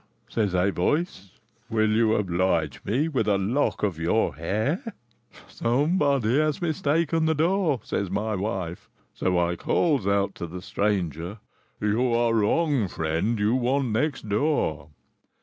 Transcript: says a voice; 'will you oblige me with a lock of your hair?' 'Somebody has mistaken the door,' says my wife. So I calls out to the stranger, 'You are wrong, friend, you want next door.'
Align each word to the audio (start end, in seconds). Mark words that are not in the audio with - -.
says 0.27 0.55
a 0.55 0.71
voice; 0.71 1.29
'will 1.69 1.91
you 1.91 2.15
oblige 2.15 2.83
me 2.83 3.07
with 3.07 3.27
a 3.27 3.37
lock 3.37 3.83
of 3.83 3.99
your 3.99 4.33
hair?' 4.35 4.95
'Somebody 5.47 6.39
has 6.39 6.59
mistaken 6.59 7.27
the 7.27 7.35
door,' 7.35 7.79
says 7.83 8.09
my 8.09 8.33
wife. 8.35 8.89
So 9.13 9.37
I 9.37 9.55
calls 9.55 10.07
out 10.07 10.33
to 10.41 10.47
the 10.47 10.63
stranger, 10.63 11.37
'You 11.79 12.11
are 12.15 12.33
wrong, 12.33 12.87
friend, 12.87 13.37
you 13.37 13.53
want 13.53 13.89
next 13.91 14.27
door.' 14.27 14.89